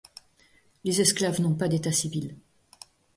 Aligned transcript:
Les 0.83 0.99
esclaves 0.99 1.37
n'ont 1.41 1.53
pas 1.53 1.67
d'état 1.67 1.91
civil. 1.91 2.35